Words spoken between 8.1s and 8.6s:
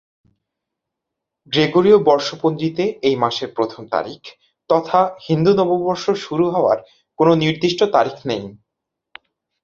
নেই।